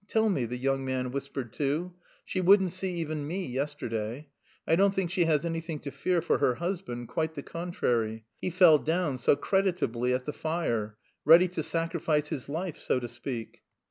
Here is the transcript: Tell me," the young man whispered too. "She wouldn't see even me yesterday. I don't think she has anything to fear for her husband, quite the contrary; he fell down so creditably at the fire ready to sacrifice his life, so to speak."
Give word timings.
Tell 0.07 0.31
me," 0.31 0.45
the 0.45 0.57
young 0.57 0.83
man 0.83 1.11
whispered 1.11 1.53
too. 1.53 1.93
"She 2.25 2.41
wouldn't 2.41 2.71
see 2.71 2.91
even 2.95 3.27
me 3.27 3.45
yesterday. 3.45 4.29
I 4.67 4.75
don't 4.75 4.95
think 4.95 5.11
she 5.11 5.25
has 5.25 5.45
anything 5.45 5.77
to 5.81 5.91
fear 5.91 6.23
for 6.23 6.39
her 6.39 6.55
husband, 6.55 7.07
quite 7.07 7.35
the 7.35 7.43
contrary; 7.43 8.25
he 8.41 8.49
fell 8.49 8.79
down 8.79 9.19
so 9.19 9.35
creditably 9.35 10.11
at 10.11 10.25
the 10.25 10.33
fire 10.33 10.97
ready 11.23 11.47
to 11.49 11.61
sacrifice 11.61 12.29
his 12.29 12.49
life, 12.49 12.77
so 12.79 12.99
to 12.99 13.07
speak." 13.07 13.61